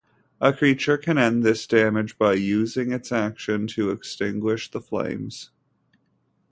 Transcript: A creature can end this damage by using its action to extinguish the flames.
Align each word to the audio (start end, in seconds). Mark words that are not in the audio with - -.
A 0.39 0.51
creature 0.51 0.97
can 0.97 1.19
end 1.19 1.43
this 1.43 1.67
damage 1.67 2.17
by 2.17 2.33
using 2.33 2.91
its 2.91 3.11
action 3.11 3.67
to 3.67 3.91
extinguish 3.91 4.71
the 4.71 4.81
flames. 4.81 5.51